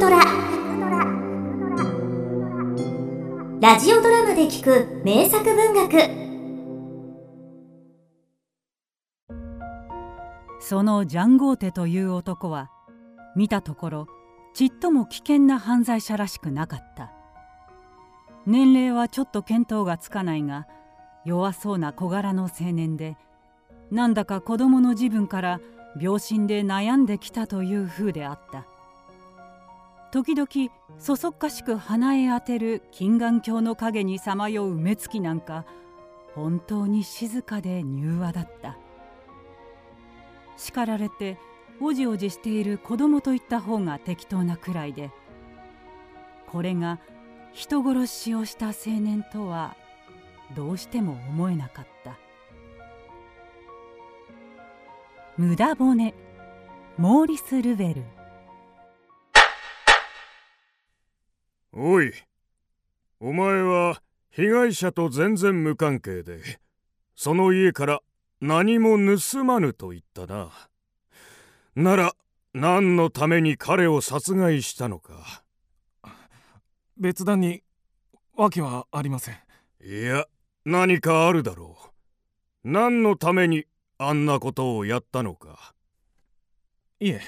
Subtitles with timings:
[0.00, 0.18] トラ。
[3.60, 5.92] ラジオドラマで聞く名作文学。
[10.58, 12.70] そのジャンゴーテという男は
[13.36, 14.06] 見たところ
[14.54, 17.12] ちっとも危険な犯罪者らしくなかった。
[18.46, 20.66] 年齢はちょっと見当がつかないが
[21.26, 23.18] 弱そうな小柄の青年で
[23.90, 25.60] なんだか子供の自分から
[26.00, 28.64] 病心で悩んできたという風であった。
[30.12, 30.48] 時々
[30.98, 35.64] そそっかしく鼻へ当てる金眼鏡の影にさまよう目つきなんか
[36.34, 38.76] 本当に静かで柔和だった。
[40.56, 41.38] 叱られて
[41.80, 45.10] おじおじしている子供といった方が適当なくらいで
[46.46, 46.98] これが
[47.54, 49.74] 人殺しをした青年とは
[50.54, 52.18] どうしても思えなかった。
[55.36, 56.12] 無駄骨
[56.98, 58.19] モーリス・ルベル。
[61.72, 62.12] おい。
[63.20, 66.40] お前は被害者と全然無関係で
[67.14, 68.00] その家から
[68.40, 70.50] 何も盗まぬと言ったな。
[71.76, 72.14] なら
[72.54, 75.44] 何のために彼を殺害したのか。
[76.96, 77.62] 別段に
[78.34, 79.36] 訳はありません。
[79.84, 80.26] いや
[80.64, 81.76] 何かあるだろ
[82.64, 82.70] う。
[82.70, 83.64] 何のために
[83.98, 85.74] あんなことをやったのか。
[86.98, 87.20] いえ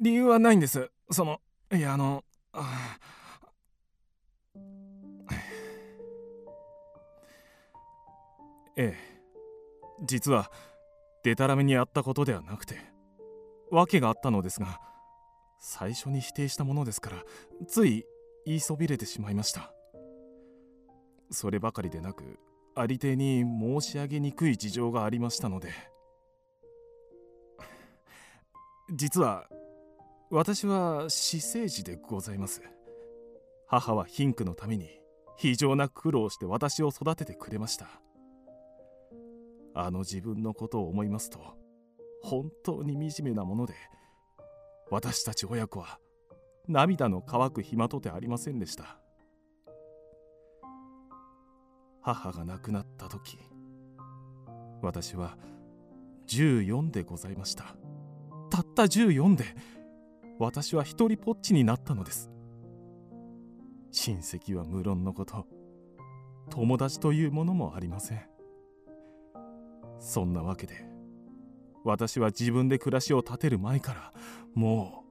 [0.00, 0.90] 理由はないんです。
[1.10, 1.40] その
[1.72, 2.98] いやあのあ
[8.80, 10.06] ええ。
[10.06, 10.50] 実は
[11.22, 12.78] デタラメにやったことではなくて
[13.70, 14.80] 訳があったのですが
[15.58, 17.22] 最初に否定したものですから
[17.68, 18.06] つい
[18.46, 19.74] 言いそびれてしまいました。
[21.30, 22.40] そればかりでなく
[22.74, 25.68] ありていに申し上げにくい事情がありましたので。
[28.92, 29.46] 実は
[30.30, 32.62] 私は私生児でございます。
[33.68, 34.88] 母は貧苦のために
[35.36, 38.00] 非常な苦労をして私を育ててくれました。
[39.74, 41.40] あの自分のことを思いますと
[42.22, 43.74] 本当に惨めなもので
[44.90, 45.98] 私たち親子は
[46.68, 48.98] 涙の乾く暇とてありませんでした。
[52.02, 53.38] 母が亡くなった時
[54.82, 55.36] 私は
[56.28, 57.76] 14でございました。
[58.50, 59.44] たった14で
[60.38, 62.30] 私は一人ぽっちになったのです。
[63.92, 65.46] 親戚は無論のこと
[66.48, 68.29] 友達というものもありません。
[70.00, 70.84] そんなわけで
[71.84, 74.12] 私は自分で暮らしを立てる前から
[74.54, 75.04] も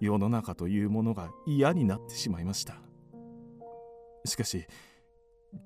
[0.00, 2.76] う世の中というものが嫌になってしまいました。
[4.24, 4.66] しかし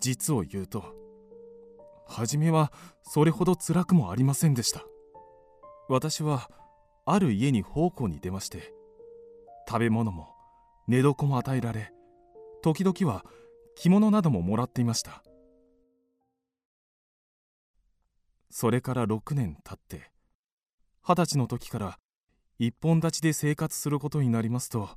[0.01, 0.85] 実を言うと
[2.07, 4.85] 初めはそれほど辛くもありませんでした。
[5.89, 6.51] 私は
[7.05, 8.73] ある家に奉公に出まして
[9.69, 10.29] 食べ物も
[10.87, 11.93] 寝床も与えられ
[12.63, 13.25] 時々は
[13.75, 15.23] 着物などももらっていました。
[18.55, 20.11] それから6年経って
[21.01, 21.99] 二十歳の時から
[22.59, 24.91] 一本立ちで生活することになりますと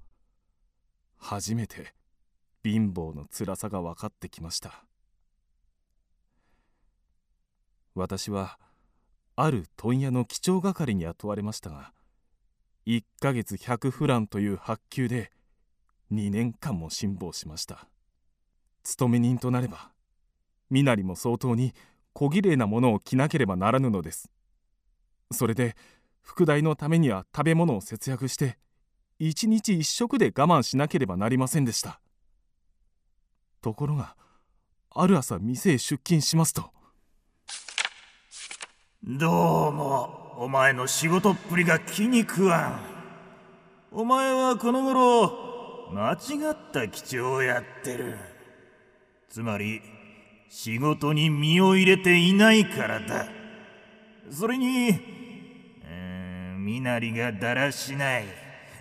[1.16, 1.94] 初めて
[2.66, 4.84] 貧乏の辛さが分かってきました。
[7.96, 8.60] 私は
[9.38, 11.94] ある問屋の基調係に雇われましたが
[12.86, 15.32] 1ヶ月100フランという発給で
[16.12, 17.88] 2年間も辛抱しました。
[18.84, 19.92] 勤め人となれば
[20.70, 21.74] 身なりも相当に
[22.16, 24.32] 小綺麗なものを着なければならぬのです。
[25.32, 25.76] それで
[26.22, 28.58] 副題のためには食べ物を節約して
[29.20, 32.00] 一日一食で我慢しなければなりませんでした。
[33.62, 34.16] ところが
[34.92, 36.72] ある朝店へ出勤しますと。
[39.04, 42.80] どうもお前の仕事っぷりが気に食わん。
[43.92, 48.18] お前はこの頃間違った基調をやってる。
[49.30, 49.82] つまり
[50.50, 53.28] 仕事に身を入れていないからだ。
[54.32, 55.00] それに
[56.60, 58.26] 身なりがだらしない。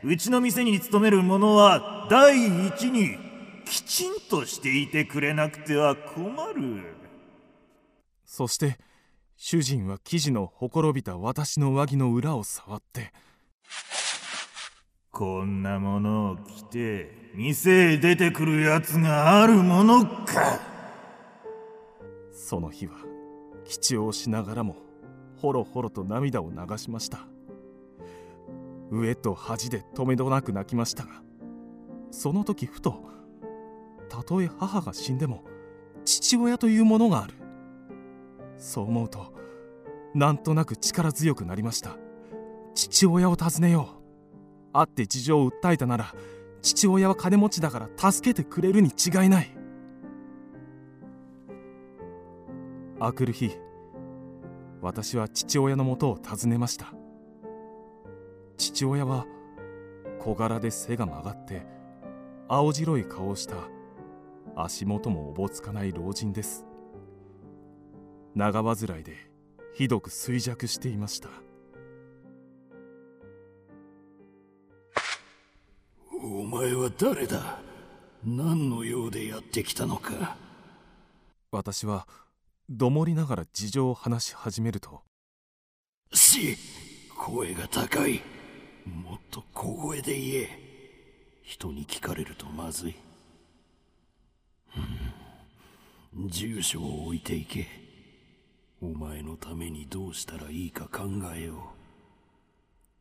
[0.03, 3.17] うちの店に勤める者は第一に
[3.65, 6.95] きちんとしていてくれなくては困る。
[8.25, 8.79] そして
[9.37, 13.13] 主人は生地のほころびた私の上着の裏を触って
[15.11, 20.74] こんなものを着て店へ出てくるやつがあるものか
[22.45, 22.97] その日は
[23.65, 24.77] 吉をしながらも
[25.39, 27.27] ほろほろと涙を流しました。
[28.91, 31.23] 上と恥で止めどなく泣きましたが
[32.11, 33.03] その時ふと
[34.11, 35.43] たとえ母が死んでも
[36.05, 37.33] 父親というものがある。
[38.59, 39.33] そう思うと
[40.15, 41.97] なんとなく力強くなりました。
[42.75, 43.89] 父親を訪ねよ
[44.71, 44.73] う。
[44.75, 46.15] 会って事情を訴えたなら
[46.61, 49.64] 父親は金持ちだから助けてくれるに違いない。
[53.07, 53.59] あくる日
[54.81, 56.95] 私は父親のもとを訪ねました。
[58.57, 59.27] 父親は
[60.21, 61.67] 小柄で背が曲がって
[62.49, 63.57] 青白い顔をした
[64.57, 66.65] 足元もおぼつかない老人です。
[68.35, 69.19] 長患いで
[69.75, 71.29] ひどく衰弱していました。
[76.11, 77.59] お前は誰だ？
[78.25, 80.39] 何の用でやってきたのか？
[81.53, 82.09] 私は
[82.71, 85.03] どもりながら事情を話し始めると。
[86.13, 86.57] し
[87.17, 88.23] 声が高い。
[88.87, 90.49] もっと小声で言え。
[91.43, 92.95] 人に聞かれるとまずい、
[96.15, 97.67] うん、住所を置いていけ。
[98.81, 101.73] お前のためにどうしたらいいか考えよ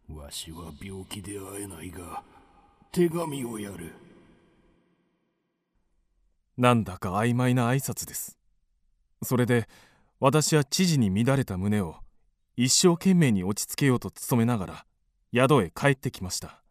[0.10, 0.18] う。
[0.18, 2.24] わしは病気で会えないが
[2.92, 3.94] 手紙をやる。
[6.58, 8.38] なんだか曖昧な挨拶です
[9.24, 9.68] それで
[10.20, 11.96] 私は知事に乱れた胸を
[12.56, 14.86] 一生懸命に落ち着けようと努めながら
[15.34, 16.62] 宿へ帰ってきました。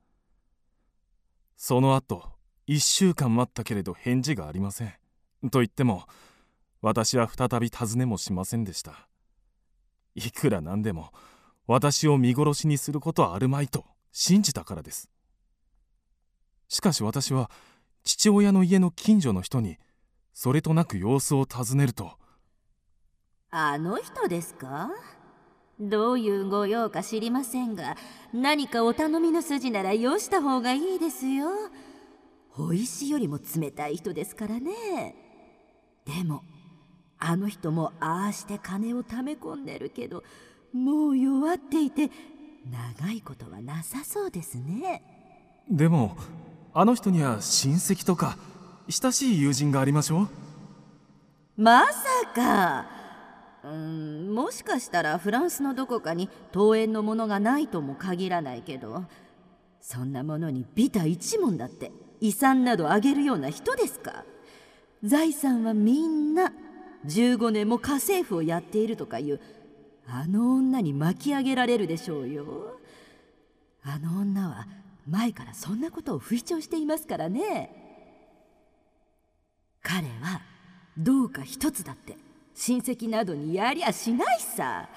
[1.57, 2.25] その後
[2.69, 4.95] 1週間待ったけれど返事がありません。
[5.51, 6.05] と言っても
[6.81, 9.09] 私は再び尋ねもしませんでした。
[10.15, 11.11] いくらなんでも
[11.67, 15.11] 私を見殺しにすることはあるまいと信じたからです。
[16.69, 17.51] しかし私は
[18.05, 19.77] 父親の家の近所の人に
[20.33, 22.13] それとなく様子を尋ねると
[23.55, 24.91] あの人ですか？
[25.79, 27.99] どういうご用か知りませんが
[28.33, 31.51] 何かお頼みの筋ならよした方がいいですよ。
[32.55, 35.15] 小石よりも冷たい人ですからね。
[36.07, 36.45] でも
[37.19, 40.25] あの人もああして金を貯め込んでるけど
[40.73, 42.11] もう弱っていて
[42.99, 45.03] 長いことはなさそうですね。
[45.71, 46.17] でも
[46.73, 48.39] あの人には親戚とか
[48.89, 50.29] 親しい友人がありましょう。
[51.59, 51.93] まさ
[52.35, 53.02] か
[53.65, 59.05] うんもしかしたらフランスのどこかに桃園のものがないとも限らないけど
[59.81, 64.25] そんなものにビタ一文だって遺産などあげるような人ですか？
[65.05, 66.53] 財産はみんな
[67.07, 69.41] 15年も家政婦をやっているとかいう
[70.07, 72.79] あの女に巻き上げられるでしょうよ。
[73.85, 74.67] あの女は
[75.09, 77.75] 前からそんなことを吹聴していますからね。
[79.83, 80.41] 彼は
[80.97, 82.17] どうか一つだって
[82.55, 84.89] 親戚などにやりゃしないさ。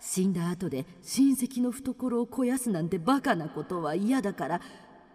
[0.00, 4.60] 死んだ後で親戚の懐を肥やすなんてバカなことは嫌だから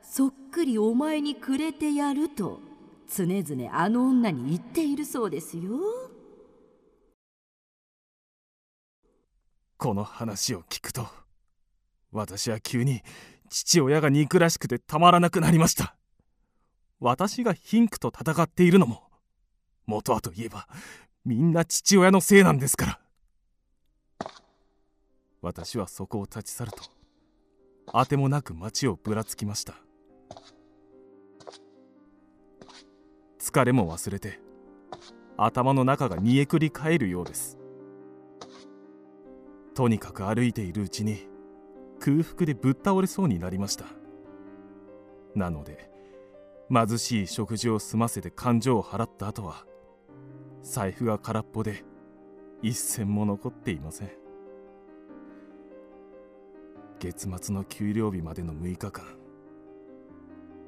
[0.01, 2.59] そっくりお前にくれてやると
[3.07, 5.79] 常々あの女に言っているそうですよ。
[9.77, 11.07] この話を聞くと
[12.11, 13.01] 私は急に
[13.49, 15.95] 父親が憎らしくてたまらなくなりました。
[16.99, 19.03] 私が貧苦と戦っているのも
[19.85, 20.67] 元はといえば
[21.25, 22.99] みんな父親のせいなんですから。
[25.41, 26.83] 私はそこを立ち去ると
[27.91, 29.75] あてもなく街をぶらつきました。
[33.39, 34.39] 疲れも忘れて
[35.37, 37.57] 頭の中が煮えくり返るようです。
[39.73, 41.27] とにかく歩いているうちに
[41.99, 43.85] 空腹でぶっ倒れそうになりました。
[45.35, 45.89] なので
[46.69, 49.65] 貧しい食事を済ませて勘定を払った後は
[50.63, 51.83] 財布が空っぽで
[52.61, 54.09] 一銭も残っていません。
[56.99, 59.03] 月末の給料日までの6日間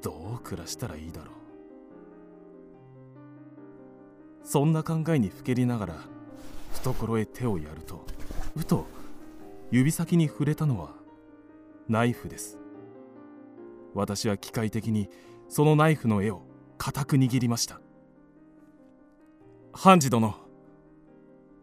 [0.02, 1.36] どう暮らしたらいいだろう。
[4.44, 5.96] そんな考えにふけりながら
[6.74, 8.06] 懐へ手をやると
[8.58, 8.86] ふと
[9.72, 10.90] 指先に触れたのは
[11.88, 12.60] ナイフです。
[13.94, 15.10] 私は機械的に
[15.48, 16.42] そのナイフの柄を
[16.78, 17.80] 固く握りました。
[19.77, 20.34] ハンジ殿。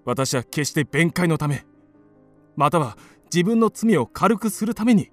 [0.05, 1.65] 私は決して弁解のため
[2.57, 2.99] または
[3.33, 5.11] 自分の罪を軽くするために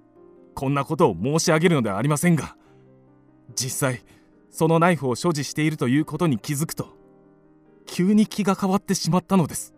[0.54, 2.56] こんなことを申し上げるのではありませんが
[3.56, 4.04] 実際
[4.50, 6.94] そのナイフを所持しているということに気づくと
[7.86, 9.74] 急に気が変わってしまったのです。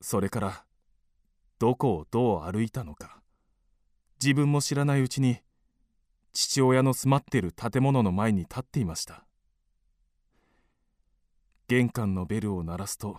[0.00, 0.64] それから
[1.60, 3.20] どこをどう歩いたのか
[4.20, 5.38] 自分も知らないうちに
[6.32, 9.24] 父親の住まっている建物の前に立っていました。
[11.72, 13.16] 玄関のベルを鳴らすと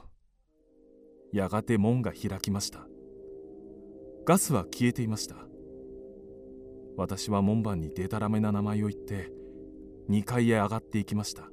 [1.32, 2.86] やがて門が開きました。
[4.28, 5.38] ガスは消えていました。
[6.96, 9.32] 私は門番にでたらめな名前を言って
[10.08, 11.50] 2階へ上がっていきました。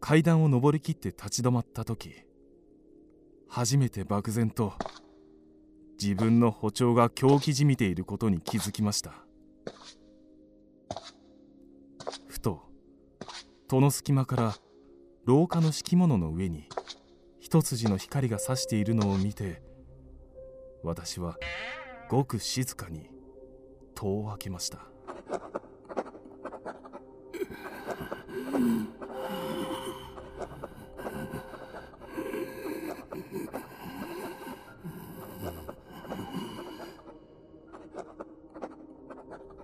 [0.00, 2.12] 階段を上りきって立ち止まった時
[3.48, 4.72] 初めて漠然と
[6.02, 9.24] 自分の歩調が狂気じみていることに気づきました。
[13.72, 14.54] 戸の隙間から
[15.24, 16.68] 廊下の敷物の上に
[17.40, 19.62] 一筋の光が差しているのを見て
[20.82, 21.38] 私は
[22.10, 23.08] ごく静かに
[23.94, 24.80] 戸を開けました。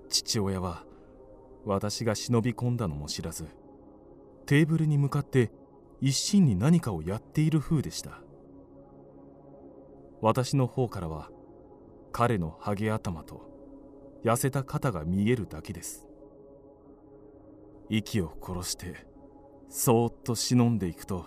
[0.09, 0.83] 父親は
[1.67, 3.45] 私が忍び込んだのも知らず
[4.49, 5.53] テーブルに向かって
[6.01, 8.23] 一心に何かをやっている風でした。
[10.23, 11.29] 私の方からは
[12.13, 13.43] 彼のハゲ頭と
[14.25, 16.09] 痩せた肩が見えるだけです。
[17.91, 19.07] 息を殺して
[19.69, 21.27] そーっと忍んでいくと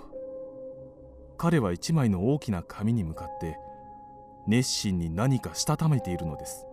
[1.38, 3.56] 彼は一枚の大きな紙に向かって
[4.48, 6.66] 熱心に何かしたためているのです。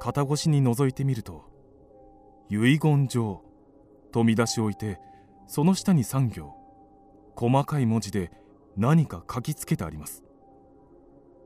[0.00, 1.44] 肩越しに覗いてみると
[2.48, 3.42] 「遺言状」
[4.16, 4.98] と見出しを置いて
[5.46, 6.54] その下に3行。
[7.34, 8.30] 細かい文字で
[8.74, 10.24] 何か書きつけてあります。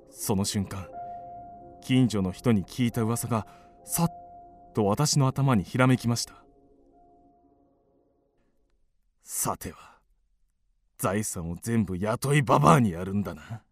[0.08, 0.86] その瞬間
[1.82, 3.48] 近所の人に聞いた噂が
[3.84, 4.08] さっ
[4.72, 6.34] と私の頭にひらめきました。
[9.24, 9.98] さては
[10.96, 13.64] 財産を全部雇いババアにやるんだな。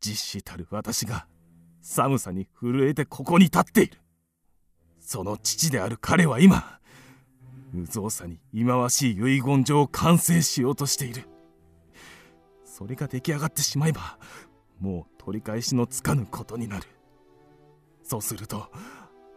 [0.00, 1.26] 実子たる私が
[1.82, 3.98] 寒さに震えてここに立っている。
[4.98, 6.79] その父である彼は今
[7.72, 11.28] 無造作に忌まわしい遺言状を完成しようとしている。
[12.64, 14.18] それが出来上がってしまえば
[14.78, 16.86] もう取り返しのつかぬことになる。
[18.02, 18.70] そうすると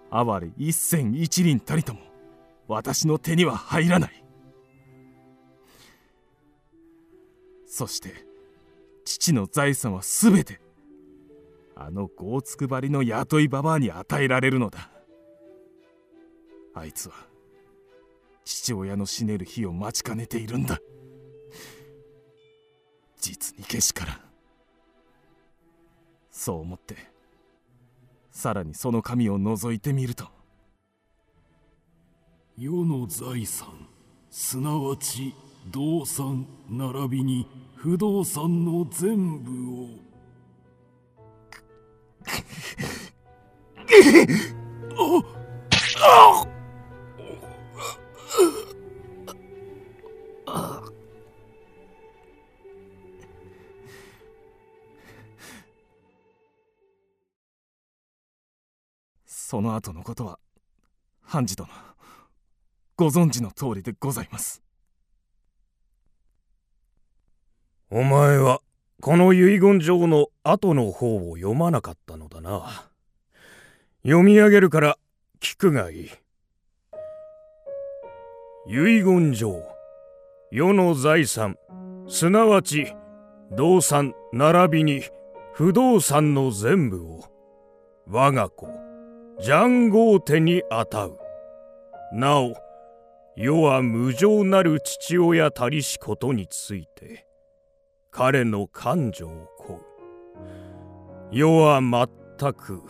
[0.09, 1.99] 哀れ一銭一輪たりとも
[2.67, 4.23] 私の手には入らない。
[7.65, 8.25] そして
[9.03, 10.61] 父の財産は全て
[11.75, 14.89] あの豪つ張りの雇いババアに与えられるのだ。
[16.75, 17.32] あいつは
[18.45, 20.79] 父親の死ねる日を待ちかねているんだ。
[23.19, 24.19] 実にけしからん。
[26.31, 26.97] そう思って
[28.31, 30.27] さらにその紙を覗いてみると。
[32.57, 33.87] 世の財産
[34.29, 35.33] すなわち
[35.71, 39.87] 動産並びに不動産の全部を
[59.73, 60.37] の後のことは
[61.23, 61.69] 判事殿
[62.95, 64.61] ご存知の通りでございます。
[67.89, 68.61] お前は
[69.01, 72.87] この遺言状の後の方を読まなかったのだな。
[74.03, 74.97] 読み上げるから
[75.39, 76.09] 聞くがいい。
[78.67, 79.63] 遺言状
[80.51, 81.57] 世の財産
[82.07, 82.93] すなわち
[83.51, 85.01] 動産並びに
[85.53, 87.23] 不動産の全部を
[88.07, 88.82] 我が子
[89.39, 91.17] ジャンゴーテに与う。
[92.13, 92.53] なお
[93.35, 97.25] 世は無情なる父親たりしことについて
[98.11, 99.81] 彼の感情を請う。
[101.31, 102.83] 世は全く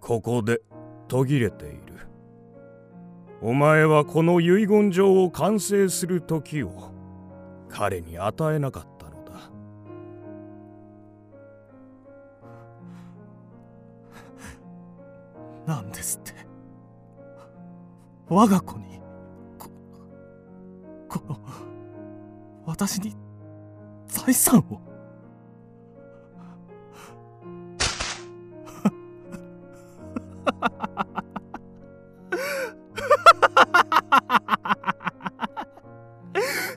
[0.00, 0.62] ここで
[1.08, 2.08] 途切れている。
[3.42, 6.90] お前はこの遺言状を完成する時を
[7.68, 8.93] 彼に与えなかった。
[15.66, 16.32] なんですって。
[18.28, 19.00] 我が子に
[19.58, 19.70] こ
[21.08, 21.38] この
[22.66, 23.14] 私に
[24.06, 24.80] 財産を。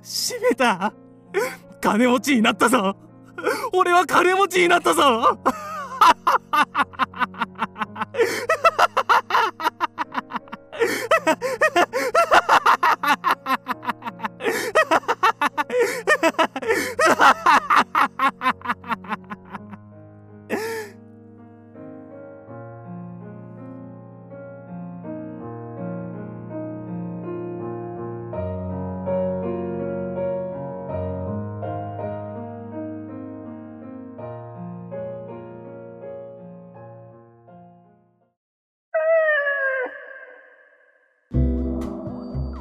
[0.03, 0.93] しめた。
[1.81, 2.95] 金持ちになったぞ。
[3.73, 5.39] 俺は金持ちになったぞ。